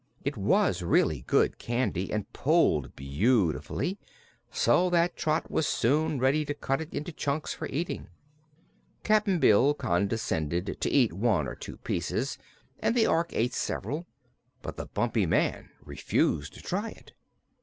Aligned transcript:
It 0.25 0.35
was 0.35 0.81
really 0.81 1.21
good 1.27 1.59
candy 1.59 2.11
and 2.11 2.33
pulled 2.33 2.95
beautifully, 2.95 3.99
so 4.49 4.89
that 4.89 5.15
Trot 5.15 5.51
was 5.51 5.67
soon 5.67 6.17
ready 6.17 6.43
to 6.43 6.55
cut 6.55 6.81
it 6.81 6.91
into 6.91 7.11
chunks 7.11 7.53
for 7.53 7.67
eating. 7.67 8.07
Cap'n 9.03 9.37
Bill 9.37 9.75
condescended 9.75 10.77
to 10.81 10.89
eat 10.89 11.13
one 11.13 11.47
or 11.47 11.53
two 11.53 11.77
pieces 11.77 12.39
and 12.79 12.95
the 12.95 13.05
Ork 13.05 13.29
ate 13.33 13.53
several, 13.53 14.07
but 14.63 14.75
the 14.75 14.87
Bumpy 14.87 15.27
Man 15.27 15.69
refused 15.85 16.55
to 16.55 16.63
try 16.63 16.89
it. 16.89 17.13